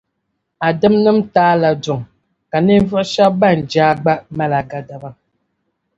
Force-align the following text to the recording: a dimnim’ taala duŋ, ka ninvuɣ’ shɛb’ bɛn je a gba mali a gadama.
a 0.65 0.69
dimnim’ 0.79 1.17
taala 1.33 1.69
duŋ, 1.83 1.99
ka 2.51 2.57
ninvuɣ’ 2.65 3.03
shɛb’ 3.11 3.33
bɛn 3.39 3.57
je 3.71 3.79
a 3.89 3.93
gba 4.01 4.13
mali 4.37 4.55
a 4.61 4.63
gadama. 4.69 5.09